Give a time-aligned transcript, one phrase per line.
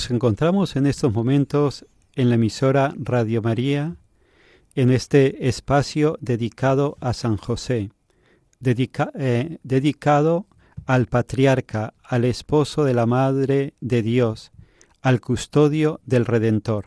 [0.00, 1.84] Nos encontramos en estos momentos
[2.14, 3.96] en la emisora Radio María,
[4.74, 7.90] en este espacio dedicado a San José,
[8.64, 10.46] eh, dedicado
[10.86, 14.52] al patriarca, al esposo de la Madre de Dios,
[15.02, 16.86] al custodio del Redentor.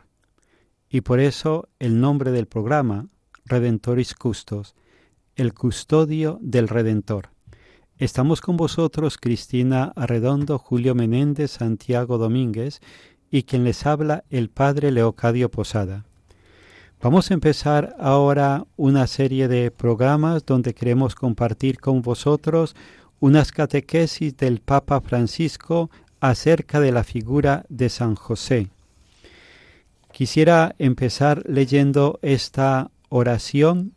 [0.89, 3.09] Y por eso el nombre del programa,
[3.45, 4.73] Redentoris Custos,
[5.35, 7.29] el custodio del Redentor.
[7.99, 12.81] Estamos con vosotros Cristina Arredondo, Julio Menéndez, Santiago Domínguez
[13.33, 16.05] y quien les habla el Padre Leocadio Posada.
[17.01, 22.75] Vamos a empezar ahora una serie de programas donde queremos compartir con vosotros
[23.19, 25.89] unas catequesis del Papa Francisco
[26.19, 28.69] acerca de la figura de San José.
[30.11, 33.93] Quisiera empezar leyendo esta oración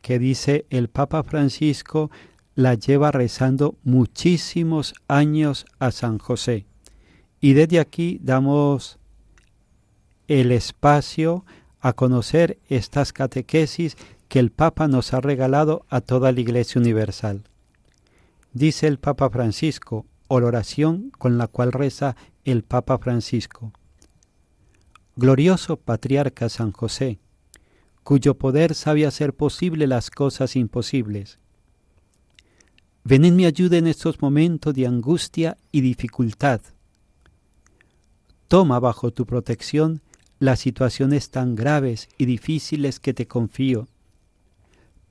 [0.00, 2.10] que dice el Papa Francisco
[2.54, 6.67] la lleva rezando muchísimos años a San José.
[7.40, 8.98] Y desde aquí damos
[10.26, 11.44] el espacio
[11.80, 13.96] a conocer estas catequesis
[14.28, 17.44] que el Papa nos ha regalado a toda la Iglesia Universal.
[18.52, 23.72] Dice el Papa Francisco, o la oración con la cual reza el Papa Francisco.
[25.16, 27.18] Glorioso Patriarca San José,
[28.04, 31.38] cuyo poder sabe hacer posible las cosas imposibles.
[33.04, 36.60] Ven en mi ayuda en estos momentos de angustia y dificultad.
[38.48, 40.00] Toma bajo tu protección
[40.38, 43.88] las situaciones tan graves y difíciles que te confío,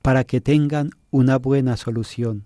[0.02, 2.46] para que tengan una buena solución.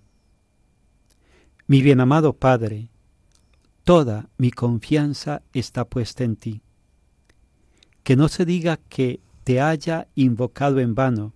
[1.66, 2.88] Mi bien amado Padre,
[3.84, 6.60] toda mi confianza está puesta en ti.
[8.02, 11.32] Que no se diga que te haya invocado en vano,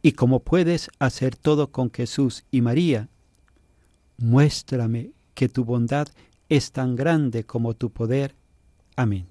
[0.00, 3.08] y como puedes hacer todo con Jesús y María,
[4.18, 6.08] muéstrame que tu bondad
[6.48, 8.34] es tan grande como tu poder.
[8.96, 9.26] Amén.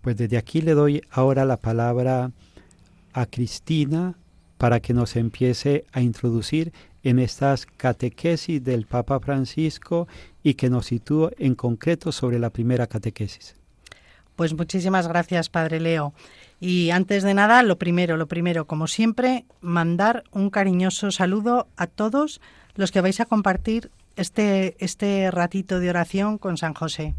[0.00, 2.32] Pues desde aquí le doy ahora la palabra
[3.12, 4.14] a Cristina
[4.58, 10.06] para que nos empiece a introducir en estas catequesis del Papa Francisco
[10.42, 13.56] y que nos sitúe en concreto sobre la primera catequesis.
[14.36, 16.14] Pues muchísimas gracias, Padre Leo.
[16.60, 21.86] Y antes de nada, lo primero, lo primero, como siempre, mandar un cariñoso saludo a
[21.86, 22.40] todos
[22.74, 27.14] los que vais a compartir este, este ratito de oración con San José.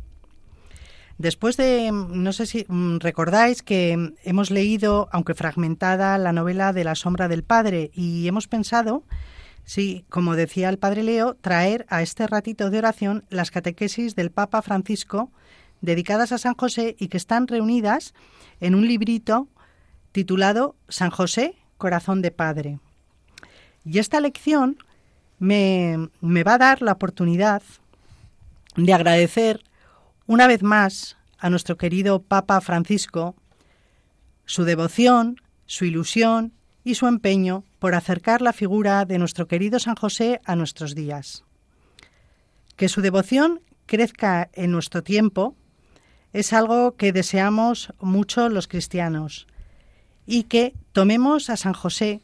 [1.18, 6.84] Después de, no sé si mm, recordáis que hemos leído, aunque fragmentada, la novela de
[6.84, 9.04] La sombra del Padre y hemos pensado,
[9.64, 14.32] sí, como decía el Padre Leo, traer a este ratito de oración las catequesis del
[14.32, 15.32] Papa Francisco
[15.82, 18.14] dedicadas a San José y que están reunidas
[18.60, 19.48] en un librito
[20.12, 22.80] titulado San José, Corazón de Padre.
[23.86, 24.78] Y esta lección
[25.40, 26.10] me,
[26.44, 27.62] va a dar la oportunidad
[28.76, 29.64] de agradecer
[30.26, 33.36] una vez más a nuestro querido Papa Francisco
[34.46, 36.54] su devoción, su ilusión
[36.84, 41.44] y su empeño por acercar la figura de nuestro querido San José a nuestros días.
[42.76, 45.56] Que su devoción crezca en nuestro tiempo
[46.34, 49.48] es algo que deseamos mucho los cristianos
[50.26, 52.22] y que tomemos a San José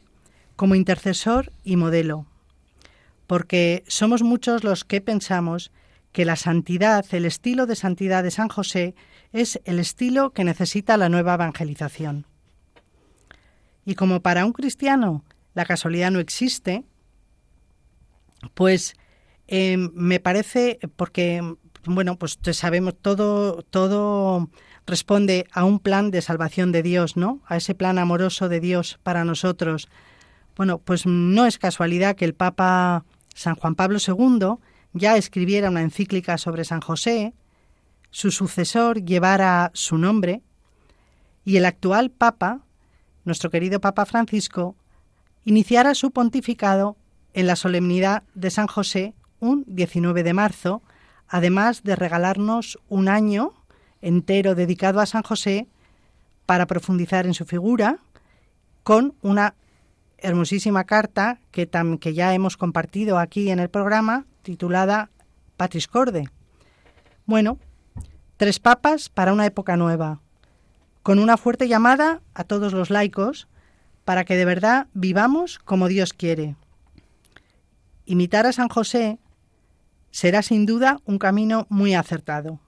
[0.56, 2.26] como intercesor y modelo,
[3.30, 5.70] porque somos muchos los que pensamos
[6.10, 8.96] que la santidad, el estilo de santidad de San José
[9.32, 12.26] es el estilo que necesita la nueva evangelización.
[13.84, 15.22] Y como para un cristiano
[15.54, 16.82] la casualidad no existe,
[18.54, 18.96] pues
[19.46, 21.54] eh, me parece, porque,
[21.84, 24.50] bueno, pues sabemos, todo, todo
[24.88, 27.40] responde a un plan de salvación de Dios, ¿no?
[27.46, 29.88] A ese plan amoroso de Dios para nosotros.
[30.56, 33.04] Bueno, pues no es casualidad que el Papa
[33.34, 34.56] San Juan Pablo II
[34.92, 37.32] ya escribiera una encíclica sobre San José,
[38.10, 40.42] su sucesor llevara su nombre,
[41.44, 42.60] y el actual Papa,
[43.24, 44.74] nuestro querido Papa Francisco,
[45.44, 46.96] iniciara su pontificado
[47.34, 50.82] en la solemnidad de San José un 19 de marzo,
[51.28, 53.52] además de regalarnos un año
[54.02, 55.66] entero dedicado a San José
[56.46, 57.98] para profundizar en su figura,
[58.82, 59.54] con una
[60.22, 61.68] hermosísima carta que,
[62.00, 65.10] que ya hemos compartido aquí en el programa, titulada
[65.56, 66.28] Patris Corde.
[67.26, 67.58] Bueno,
[68.36, 70.20] tres papas para una época nueva,
[71.02, 73.48] con una fuerte llamada a todos los laicos
[74.04, 76.56] para que de verdad vivamos como Dios quiere.
[78.06, 79.18] Imitar a San José
[80.10, 82.60] será sin duda un camino muy acertado.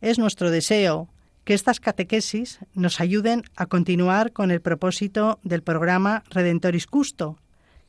[0.00, 1.08] Es nuestro deseo
[1.50, 7.40] que estas catequesis nos ayuden a continuar con el propósito del programa Redentoris Custo,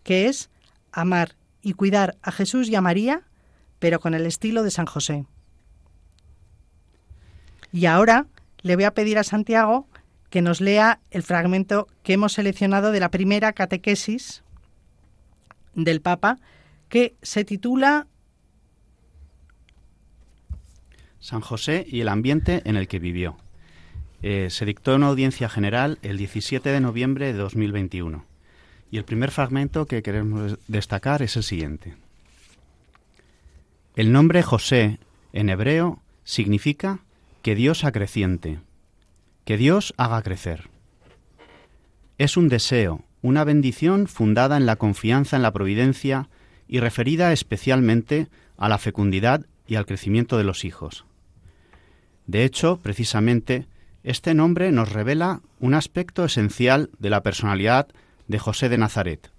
[0.01, 0.49] que es
[0.91, 3.21] amar y cuidar a Jesús y a María,
[3.77, 5.27] pero con el estilo de San José.
[7.71, 8.25] Y ahora
[8.63, 9.85] le voy a pedir a Santiago
[10.31, 14.41] que nos lea el fragmento que hemos seleccionado de la primera catequesis
[15.75, 16.39] del Papa,
[16.89, 18.07] que se titula
[21.19, 23.37] San José y el ambiente en el que vivió.
[24.21, 28.25] Eh, se dictó una audiencia general el 17 de noviembre de 2021.
[28.91, 31.95] Y el primer fragmento que queremos destacar es el siguiente.
[33.95, 34.99] El nombre José
[35.33, 36.99] en hebreo significa
[37.41, 38.59] que Dios acreciente,
[39.45, 40.69] que Dios haga crecer.
[42.17, 46.29] Es un deseo, una bendición fundada en la confianza en la providencia
[46.67, 48.27] y referida especialmente
[48.57, 51.05] a la fecundidad y al crecimiento de los hijos.
[52.27, 53.65] De hecho, precisamente,
[54.03, 57.87] este nombre nos revela un aspecto esencial de la personalidad
[58.27, 59.31] de José de Nazaret.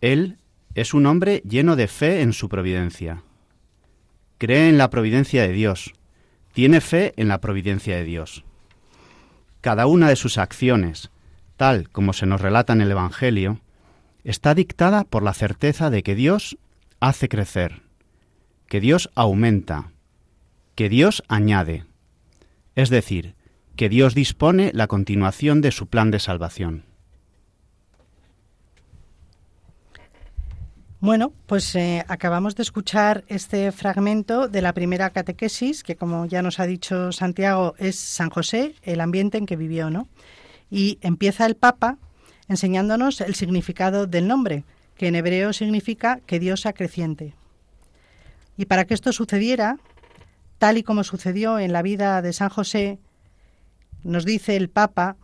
[0.00, 0.38] Él
[0.74, 3.22] es un hombre lleno de fe en su providencia.
[4.36, 5.94] Cree en la providencia de Dios,
[6.52, 8.44] tiene fe en la providencia de Dios.
[9.60, 11.10] Cada una de sus acciones,
[11.56, 13.60] tal como se nos relata en el Evangelio,
[14.24, 16.58] está dictada por la certeza de que Dios
[17.00, 17.82] hace crecer,
[18.68, 19.92] que Dios aumenta,
[20.74, 21.84] que Dios añade,
[22.76, 23.34] es decir,
[23.78, 26.84] que Dios dispone la continuación de su plan de salvación.
[30.98, 36.42] Bueno, pues eh, acabamos de escuchar este fragmento de la primera catequesis, que como ya
[36.42, 40.08] nos ha dicho Santiago, es San José, el ambiente en que vivió, ¿no?
[40.72, 41.98] Y empieza el Papa
[42.48, 44.64] enseñándonos el significado del nombre,
[44.96, 47.36] que en hebreo significa que Dios acreciente.
[48.56, 49.78] Y para que esto sucediera,
[50.58, 52.98] tal y como sucedió en la vida de San José,
[54.08, 55.16] nos dice el Papa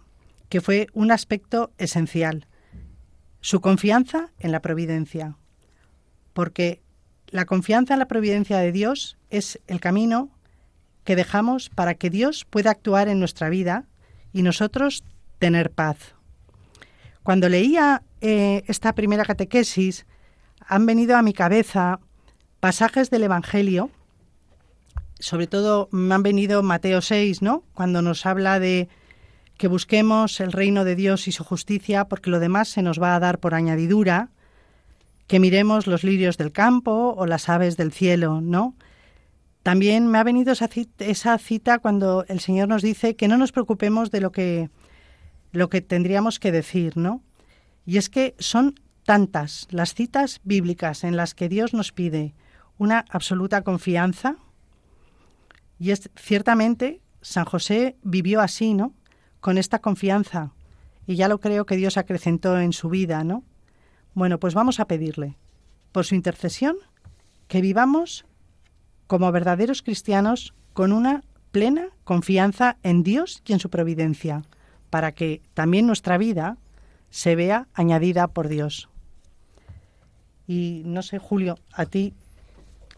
[0.48, 2.46] que fue un aspecto esencial,
[3.40, 5.36] su confianza en la providencia,
[6.32, 6.82] porque
[7.28, 10.30] la confianza en la providencia de Dios es el camino
[11.04, 13.86] que dejamos para que Dios pueda actuar en nuestra vida
[14.32, 15.04] y nosotros
[15.38, 16.14] tener paz.
[17.22, 20.06] Cuando leía eh, esta primera catequesis,
[20.60, 22.00] han venido a mi cabeza
[22.60, 23.90] pasajes del Evangelio,
[25.18, 27.64] sobre todo me han venido Mateo 6, ¿no?
[27.75, 28.88] Cuando nos habla de
[29.56, 33.14] que busquemos el reino de Dios y su justicia, porque lo demás se nos va
[33.14, 34.30] a dar por añadidura,
[35.26, 38.75] que miremos los lirios del campo o las aves del cielo, ¿no?
[39.62, 43.38] También me ha venido esa cita, esa cita cuando el Señor nos dice que no
[43.38, 44.68] nos preocupemos de lo que
[45.52, 47.23] lo que tendríamos que decir, ¿no?
[47.87, 52.35] Y es que son tantas las citas bíblicas en las que Dios nos pide
[52.76, 54.37] una absoluta confianza.
[55.78, 58.94] Y es ciertamente San José vivió así, ¿no?
[59.40, 60.52] Con esta confianza.
[61.06, 63.44] Y ya lo creo que Dios acrecentó en su vida, ¿no?
[64.14, 65.36] Bueno, pues vamos a pedirle,
[65.92, 66.76] por su intercesión,
[67.48, 68.24] que vivamos
[69.06, 74.42] como verdaderos cristianos con una plena confianza en Dios y en su providencia
[74.90, 76.56] para que también nuestra vida
[77.10, 78.88] se vea añadida por Dios.
[80.46, 82.14] Y no sé, Julio, a ti,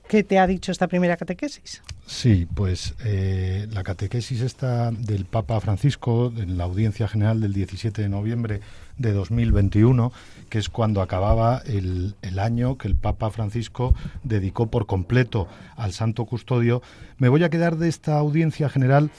[0.08, 1.82] ¿Qué te ha dicho esta primera catequesis?
[2.06, 8.02] Sí, pues eh, la catequesis esta del Papa Francisco en la audiencia general del 17
[8.02, 8.60] de noviembre
[8.98, 10.12] de 2021,
[10.48, 16.24] que es cuando acababa el, año que el Papa Francisco dedicó por completo al Santo
[16.24, 16.82] Custodio,
[17.18, 19.10] me voy a quedar de esta audiencia general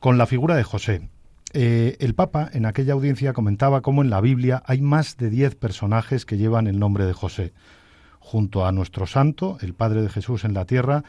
[0.00, 1.08] con la figura de José.
[1.52, 5.54] Eh, el Papa en aquella audiencia comentaba cómo en la Biblia hay más de diez
[5.54, 7.52] personajes que llevan el nombre de José
[8.22, 11.04] junto a nuestro santo, el Padre de Jesús en la tierra,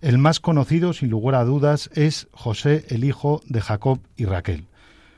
[0.00, 4.66] el más conocido, sin lugar a dudas, es José, el hijo de Jacob y Raquel.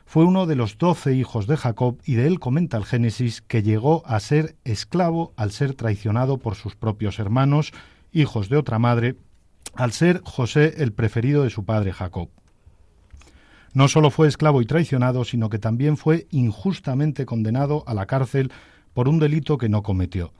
[0.06, 3.62] Fue uno de los doce hijos de Jacob y de él comenta el Génesis que
[3.62, 7.72] llegó a ser esclavo al ser traicionado por sus propios hermanos,
[8.12, 9.16] hijos de otra madre,
[9.74, 12.28] al ser José el preferido de su padre Jacob.
[13.72, 18.52] No solo fue esclavo y traicionado, sino que también fue injustamente condenado a la cárcel
[18.92, 20.32] por un delito que no cometió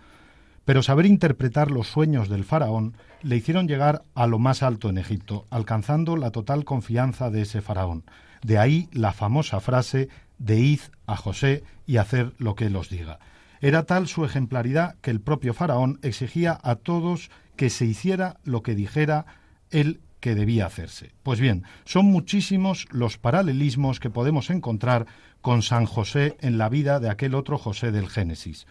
[0.65, 4.99] pero saber interpretar los sueños del faraón le hicieron llegar a lo más alto en
[4.99, 8.05] Egipto, alcanzando la total confianza de ese faraón.
[8.43, 12.91] De ahí la famosa frase de id a José y hacer lo que él os
[12.91, 13.19] diga.
[13.61, 18.63] Era tal su ejemplaridad que el propio faraón exigía a todos que se hiciera lo
[18.63, 19.27] que dijera
[19.71, 21.13] él que debía hacerse.
[21.23, 25.07] Pues bien, son muchísimos los paralelismos que podemos encontrar
[25.41, 28.67] con San José en la vida de aquel otro José del Génesis.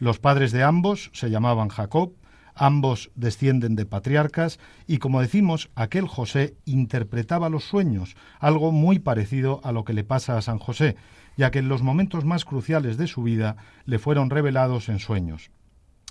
[0.00, 2.14] Los padres de ambos se llamaban Jacob,
[2.54, 9.60] ambos descienden de patriarcas y como decimos, aquel José interpretaba los sueños, algo muy parecido
[9.62, 10.96] a lo que le pasa a San José,
[11.36, 15.50] ya que en los momentos más cruciales de su vida le fueron revelados en sueños.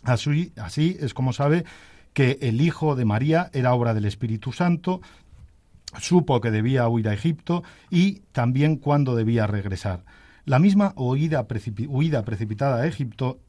[0.03, 1.65] Así, así es como sabe
[2.13, 5.01] que el hijo de María era obra del Espíritu Santo,
[5.99, 10.05] supo que debía huir a Egipto y también cuándo debía regresar.
[10.45, 11.47] La misma huida,
[11.87, 13.39] huida precipitada a Egipto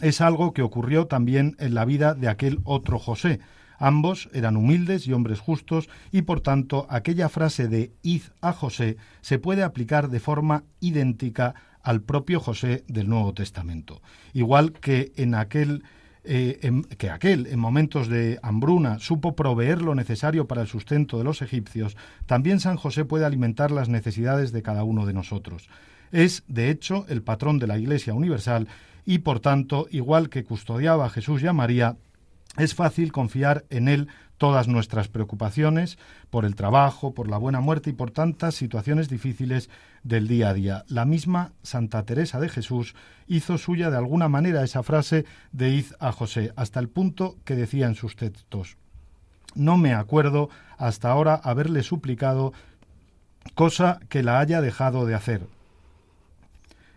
[0.00, 3.40] es algo que ocurrió también en la vida de aquel otro José.
[3.78, 8.98] Ambos eran humildes y hombres justos y por tanto aquella frase de id a José
[9.22, 14.02] se puede aplicar de forma idéntica al propio José del Nuevo Testamento.
[14.34, 15.82] Igual que en aquel
[16.22, 21.24] eh, que aquel en momentos de hambruna supo proveer lo necesario para el sustento de
[21.24, 25.70] los egipcios, también San José puede alimentar las necesidades de cada uno de nosotros.
[26.12, 28.68] Es, de hecho, el patrón de la Iglesia Universal
[29.04, 31.96] y por tanto, igual que custodiaba a Jesús y a María,
[32.56, 35.98] es fácil confiar en Él todas nuestras preocupaciones
[36.30, 39.68] por el trabajo, por la buena muerte y por tantas situaciones difíciles
[40.02, 40.84] del día a día.
[40.88, 42.94] La misma Santa Teresa de Jesús
[43.26, 47.54] hizo suya de alguna manera esa frase de id a José, hasta el punto que
[47.54, 48.78] decía en sus textos,
[49.54, 52.52] no me acuerdo hasta ahora haberle suplicado
[53.54, 55.59] cosa que la haya dejado de hacer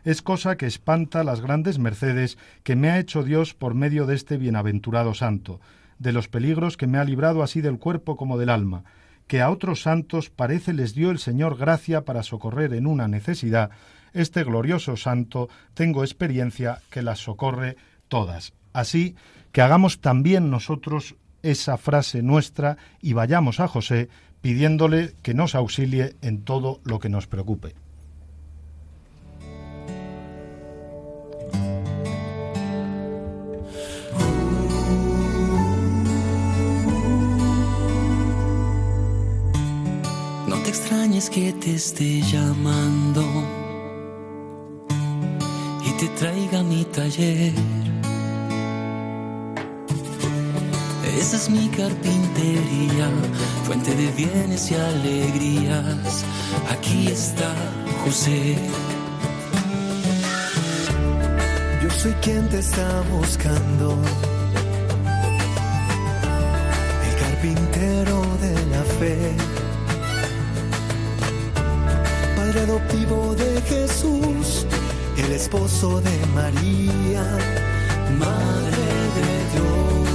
[0.03, 4.15] es cosa que espanta las grandes mercedes que me ha hecho Dios por medio de
[4.15, 5.59] este bienaventurado santo,
[5.99, 8.83] de los peligros que me ha librado así del cuerpo como del alma,
[9.27, 13.71] que a otros santos parece les dio el Señor gracia para socorrer en una necesidad,
[14.13, 18.53] este glorioso santo tengo experiencia que las socorre todas.
[18.71, 19.15] Así
[19.51, 24.09] que hagamos también nosotros esa frase nuestra y vayamos a José
[24.41, 27.75] pidiéndole que nos auxilie en todo lo que nos preocupe.
[41.13, 43.23] Extrañes que te esté llamando
[45.85, 47.53] y te traiga mi taller.
[51.19, 53.09] Esa es mi carpintería,
[53.65, 56.25] fuente de bienes y alegrías.
[56.69, 57.53] Aquí está
[58.03, 58.55] José.
[61.81, 63.97] Yo soy quien te está buscando,
[67.05, 68.22] el carpintero
[72.59, 74.65] adoptivo de Jesús,
[75.17, 77.23] el esposo de María,
[78.17, 78.85] Madre
[79.17, 80.07] de Dios.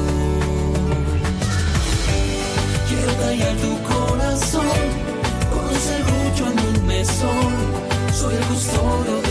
[2.88, 4.78] Quiero tallar tu corazón
[5.50, 7.52] con un serrucho en un mesón,
[8.12, 9.27] soy el custodio del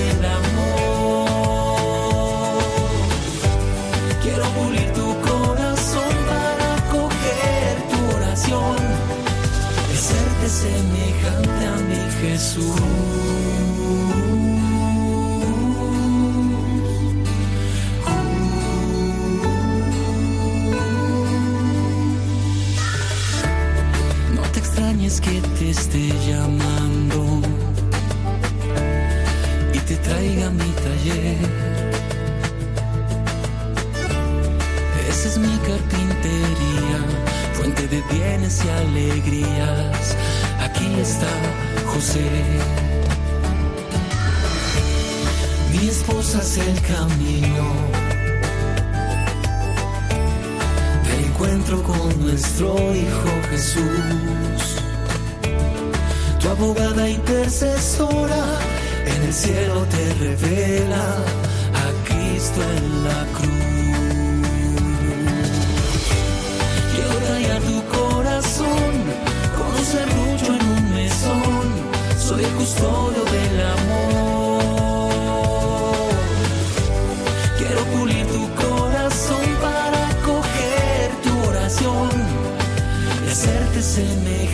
[51.75, 54.79] con nuestro Hijo Jesús.
[56.39, 58.41] Tu abogada intercesora
[59.05, 61.17] en el cielo te revela
[61.83, 63.57] a Cristo en la cruz.
[66.93, 68.93] Quiero tallar tu corazón
[69.57, 71.67] con un serrucho en un mesón.
[72.17, 74.26] Soy el custodio del amor.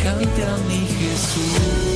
[0.04, 1.94] Semejante a mi Jesús.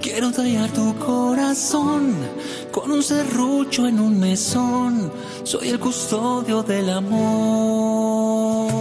[0.00, 2.14] Quiero tallar tu corazón
[2.72, 5.12] con un serrucho en un mesón.
[5.44, 8.72] Soy el custodio del amor.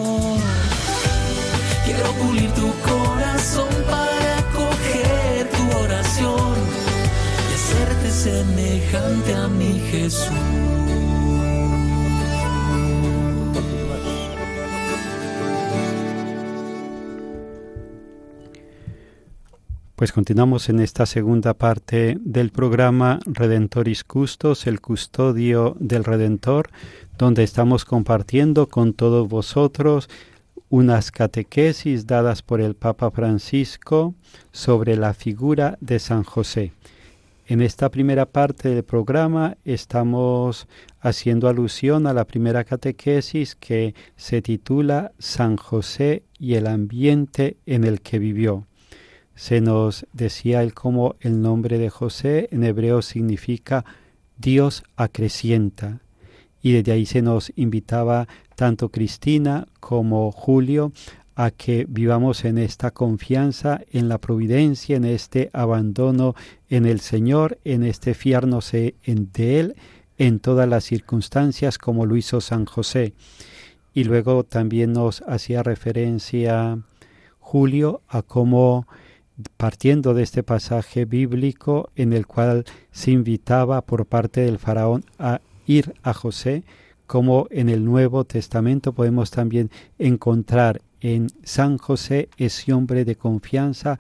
[1.86, 6.55] Quiero pulir tu corazón para coger tu oración
[7.50, 10.80] y hacerte semejante a mi Jesús.
[20.01, 26.72] Pues continuamos en esta segunda parte del programa Redentoris Custos, el custodio del Redentor,
[27.20, 30.10] donde estamos compartiendo con todos vosotros
[30.70, 34.15] unas catequesis dadas por el Papa Francisco
[34.51, 36.72] sobre la figura de San José.
[37.46, 40.67] En esta primera parte del programa estamos
[41.00, 47.83] haciendo alusión a la primera catequesis que se titula San José y el ambiente en
[47.83, 48.66] el que vivió
[49.42, 53.84] se nos decía el cómo el nombre de José en hebreo significa
[54.38, 56.01] Dios acrecienta.
[56.62, 60.92] Y desde ahí se nos invitaba tanto Cristina como Julio
[61.34, 66.36] a que vivamos en esta confianza en la providencia, en este abandono
[66.70, 68.94] en el Señor, en este fiarnos en,
[69.34, 69.75] de Él
[70.20, 73.16] en todas las circunstancias como lo hizo San José.
[73.92, 76.77] Y luego también nos hacía referencia
[77.40, 78.86] Julio a cómo
[79.58, 85.42] partiendo de este pasaje bíblico en el cual se invitaba por parte del faraón a
[85.66, 86.64] ir a José,
[87.08, 94.00] como en el Nuevo Testamento podemos también encontrar en San José ese hombre de confianza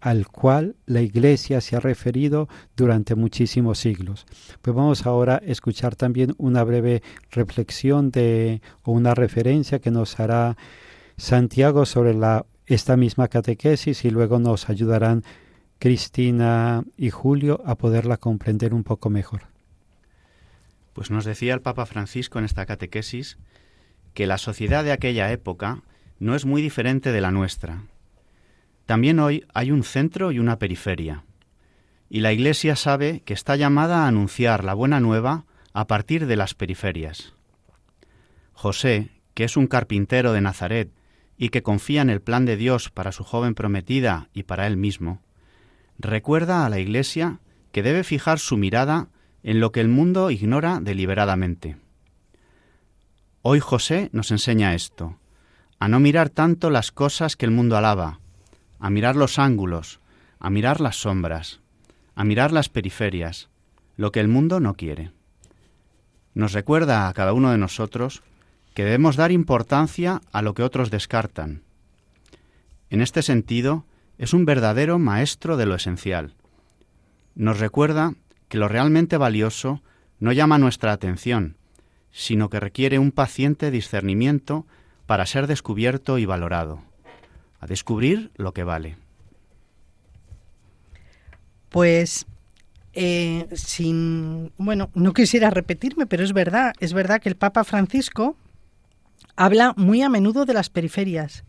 [0.00, 4.26] al cual la Iglesia se ha referido durante muchísimos siglos.
[4.62, 10.20] Pues vamos ahora a escuchar también una breve reflexión de o una referencia que nos
[10.20, 10.56] hará
[11.16, 15.24] Santiago sobre la esta misma catequesis y luego nos ayudarán
[15.78, 19.42] Cristina y Julio a poderla comprender un poco mejor.
[20.92, 23.38] Pues nos decía el Papa Francisco en esta catequesis
[24.14, 25.82] que la sociedad de aquella época
[26.18, 27.84] no es muy diferente de la nuestra.
[28.86, 31.24] También hoy hay un centro y una periferia.
[32.08, 36.36] Y la Iglesia sabe que está llamada a anunciar la buena nueva a partir de
[36.36, 37.34] las periferias.
[38.52, 40.95] José, que es un carpintero de Nazaret
[41.38, 44.76] y que confía en el plan de Dios para su joven prometida y para él
[44.76, 45.20] mismo,
[45.98, 47.40] recuerda a la Iglesia
[47.72, 49.08] que debe fijar su mirada
[49.42, 51.76] en lo que el mundo ignora deliberadamente.
[53.42, 55.18] Hoy José nos enseña esto,
[55.78, 58.18] a no mirar tanto las cosas que el mundo alaba,
[58.80, 60.00] a mirar los ángulos,
[60.38, 61.60] a mirar las sombras,
[62.14, 63.48] a mirar las periferias,
[63.96, 65.12] lo que el mundo no quiere.
[66.34, 68.22] Nos recuerda a cada uno de nosotros
[68.76, 71.62] que debemos dar importancia a lo que otros descartan.
[72.90, 73.86] En este sentido,
[74.18, 76.34] es un verdadero maestro de lo esencial.
[77.34, 78.12] Nos recuerda
[78.50, 79.80] que lo realmente valioso
[80.20, 81.56] no llama nuestra atención,
[82.12, 84.66] sino que requiere un paciente discernimiento
[85.06, 86.82] para ser descubierto y valorado,
[87.60, 88.98] a descubrir lo que vale.
[91.70, 92.26] Pues
[92.92, 98.36] eh, sin bueno, no quisiera repetirme, pero es verdad, es verdad que el Papa Francisco
[99.36, 101.44] habla muy a menudo de las periferias.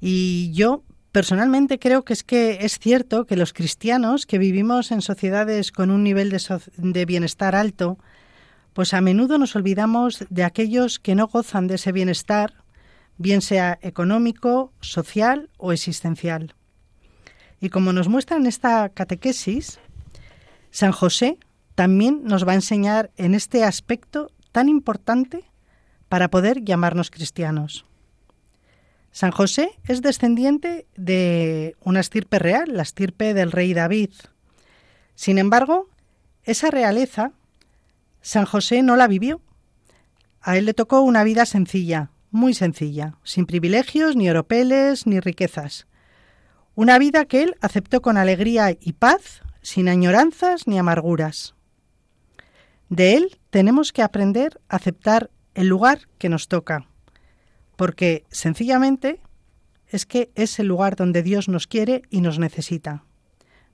[0.00, 5.00] Y yo personalmente creo que es que es cierto que los cristianos que vivimos en
[5.00, 6.40] sociedades con un nivel de,
[6.76, 7.98] de, bienestar alto,
[8.72, 12.64] pues a menudo nos olvidamos de aquellos que no gozan de ese bienestar,
[13.16, 16.54] bien sea económico, social o existencial.
[17.60, 19.78] Y como nos muestra en esta catequesis,
[20.70, 21.38] San José
[21.76, 25.44] también nos va a enseñar en este aspecto tan importante
[26.14, 27.86] para poder llamarnos cristianos.
[29.10, 34.12] San José es descendiente de una estirpe real, la estirpe del rey David.
[35.16, 35.88] Sin embargo,
[36.44, 37.32] esa realeza
[38.20, 39.40] San José no la vivió.
[40.40, 45.88] A él le tocó una vida sencilla, muy sencilla, sin privilegios, ni oropeles, ni riquezas.
[46.76, 51.56] Una vida que él aceptó con alegría y paz, sin añoranzas ni amarguras.
[52.88, 56.86] De él tenemos que aprender a aceptar el lugar que nos toca,
[57.76, 59.20] porque sencillamente
[59.88, 63.04] es que es el lugar donde Dios nos quiere y nos necesita,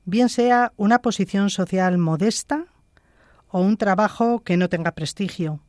[0.04, 2.66] bien sea una posición social modesta
[3.48, 5.60] o un trabajo que no tenga prestigio.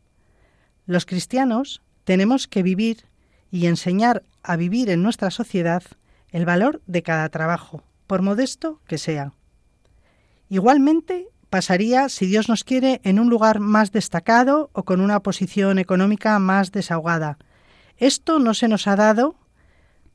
[0.85, 3.05] Los cristianos tenemos que vivir
[3.51, 5.83] y enseñar a vivir en nuestra sociedad
[6.29, 9.33] el valor de cada trabajo, por modesto que sea.
[10.49, 15.79] Igualmente pasaría si Dios nos quiere en un lugar más destacado o con una posición
[15.79, 17.37] económica más desahogada.
[17.97, 19.35] Esto no se nos ha dado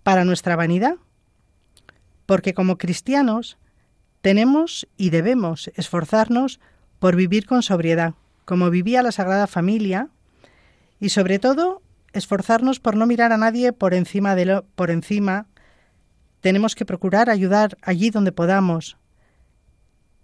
[0.03, 0.97] para nuestra vanidad,
[2.25, 3.59] porque como cristianos
[4.23, 6.59] tenemos y debemos esforzarnos
[6.99, 8.15] por vivir con sobriedad,
[8.47, 10.09] como vivía la Sagrada Familia,
[11.01, 11.83] y sobre todo
[12.15, 15.47] esforzarnos por no mirar a nadie por encima de lo por encima.
[16.41, 18.97] Tenemos que procurar ayudar allí donde podamos,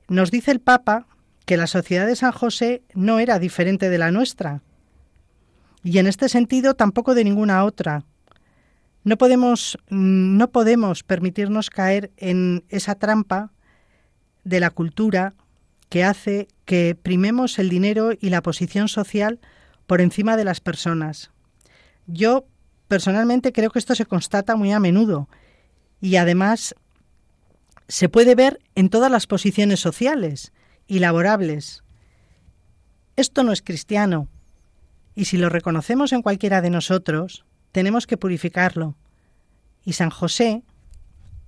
[0.09, 1.07] nos dice el Papa
[1.45, 4.63] que la sociedad de San José no era diferente de la nuestra,
[5.85, 8.05] y en este sentido tampoco de ninguna otra.
[9.05, 13.51] No podemos, no podemos permitirnos caer en esa trampa
[14.45, 15.35] de la cultura
[15.89, 19.41] que hace que primemos el dinero y la posición social
[19.87, 21.31] por encima de las personas.
[22.07, 22.47] Yo
[22.87, 25.29] personalmente creo que esto se constata muy a menudo
[26.01, 26.75] y además
[27.93, 30.55] se puede ver en todas las posiciones sociales
[30.87, 31.85] y laborables.
[33.17, 34.29] Esto no es cristiano,
[35.15, 38.97] y si lo reconocemos en cualquiera de nosotros, tenemos que purificarlo.
[39.85, 40.63] Y San José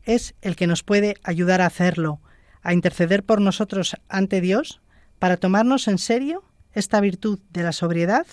[0.03, 2.21] es el que nos puede ayudar a hacerlo,
[2.61, 4.83] a interceder por nosotros ante Dios,
[5.19, 8.27] para tomarnos en serio esta virtud de la sobriedad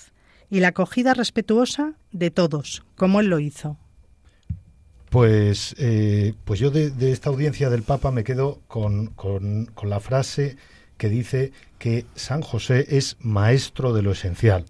[0.50, 3.78] y la acogida respetuosa de todos, como Él lo hizo.
[5.12, 10.56] Pues, eh, pues yo de, esta audiencia del Papa me quedo con, con, la frase
[10.98, 14.64] que dice que San José es maestro de lo esencial,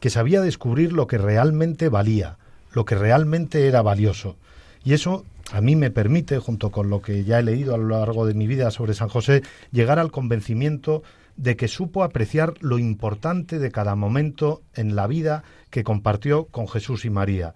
[0.00, 2.36] que sabía descubrir lo que realmente valía,
[2.72, 4.34] lo que realmente era valioso.
[4.82, 7.86] Y eso a mí me permite, junto con lo que ya he leído a lo
[7.86, 11.04] largo de mi vida sobre San José, llegar al convencimiento
[11.36, 16.66] de que supo apreciar lo importante de cada momento en la vida que compartió con
[16.66, 17.54] Jesús y María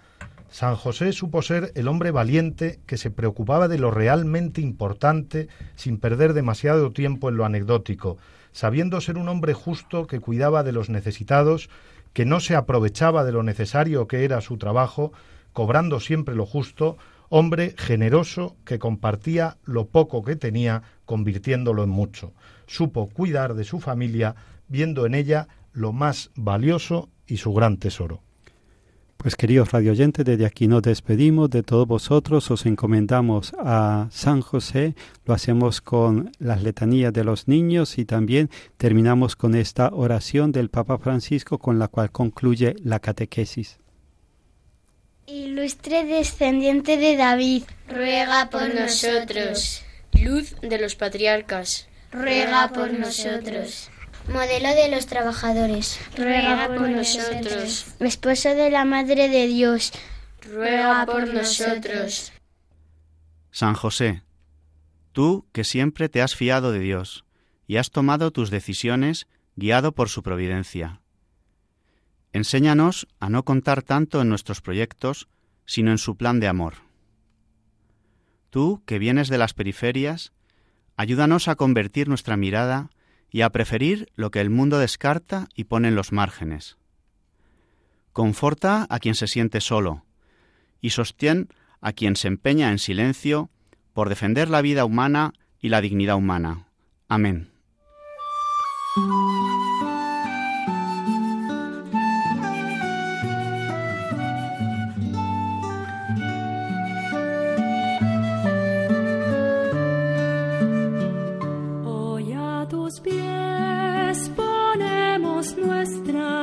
[0.50, 5.98] San José supo ser el hombre valiente que se preocupaba de lo realmente importante sin
[5.98, 8.18] perder demasiado tiempo en lo anecdótico,
[8.50, 11.70] sabiendo ser un hombre justo que cuidaba de los necesitados,
[12.12, 15.12] que no se aprovechaba de lo necesario que era su trabajo,
[15.52, 22.32] cobrando siempre lo justo, hombre generoso que compartía lo poco que tenía, convirtiéndolo en mucho.
[22.66, 24.34] Supo cuidar de su familia,
[24.66, 28.24] viendo en ella lo más valioso y su gran tesoro.
[29.22, 34.94] Pues queridos radioyentes, desde aquí nos despedimos de todos vosotros, os encomendamos a San José,
[35.26, 40.70] lo hacemos con las letanías de los niños y también terminamos con esta oración del
[40.70, 43.78] Papa Francisco con la cual concluye la catequesis.
[45.26, 49.82] Ilustre descendiente de David, ruega por nosotros.
[50.18, 53.90] Luz de los patriarcas, ruega por nosotros
[54.28, 56.00] modelo de los trabajadores.
[56.16, 57.86] Ruega por nosotros.
[58.00, 59.92] Esposo de la Madre de Dios.
[60.42, 62.32] Ruega por nosotros.
[63.50, 64.22] San José,
[65.12, 67.24] tú que siempre te has fiado de Dios
[67.66, 71.00] y has tomado tus decisiones guiado por su providencia.
[72.32, 75.28] Enséñanos a no contar tanto en nuestros proyectos,
[75.66, 76.74] sino en su plan de amor.
[78.50, 80.32] Tú, que vienes de las periferias,
[80.96, 82.90] ayúdanos a convertir nuestra mirada
[83.30, 86.76] y a preferir lo que el mundo descarta y pone en los márgenes.
[88.12, 90.04] Conforta a quien se siente solo
[90.80, 91.46] y sostiene
[91.80, 93.50] a quien se empeña en silencio
[93.92, 96.66] por defender la vida humana y la dignidad humana.
[97.08, 97.50] Amén.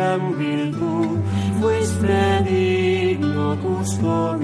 [0.00, 1.18] gran virtud
[1.60, 4.39] fuiste digno de